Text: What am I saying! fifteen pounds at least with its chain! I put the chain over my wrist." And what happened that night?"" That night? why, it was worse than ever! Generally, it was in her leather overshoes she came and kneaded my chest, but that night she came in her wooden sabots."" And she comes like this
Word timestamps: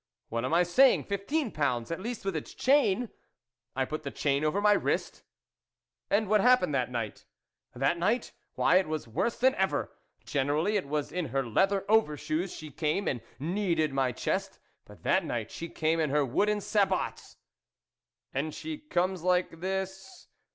What 0.29 0.45
am 0.45 0.51
I 0.55 0.63
saying! 0.63 1.03
fifteen 1.03 1.51
pounds 1.51 1.91
at 1.91 1.99
least 1.99 2.25
with 2.25 2.35
its 2.35 2.55
chain! 2.55 3.09
I 3.75 3.85
put 3.85 4.01
the 4.01 4.09
chain 4.09 4.43
over 4.43 4.59
my 4.59 4.71
wrist." 4.71 5.21
And 6.09 6.27
what 6.27 6.41
happened 6.41 6.73
that 6.73 6.89
night?"" 6.89 7.25
That 7.75 7.99
night? 7.99 8.31
why, 8.55 8.77
it 8.77 8.87
was 8.87 9.07
worse 9.07 9.37
than 9.37 9.53
ever! 9.53 9.91
Generally, 10.25 10.77
it 10.77 10.87
was 10.87 11.11
in 11.11 11.25
her 11.25 11.45
leather 11.45 11.85
overshoes 11.87 12.51
she 12.51 12.71
came 12.71 13.07
and 13.07 13.21
kneaded 13.37 13.93
my 13.93 14.11
chest, 14.11 14.57
but 14.85 15.03
that 15.03 15.23
night 15.23 15.51
she 15.51 15.69
came 15.69 15.99
in 15.99 16.09
her 16.09 16.25
wooden 16.25 16.61
sabots."" 16.61 17.37
And 18.33 18.55
she 18.55 18.79
comes 18.79 19.21
like 19.21 19.59
this 19.59 20.29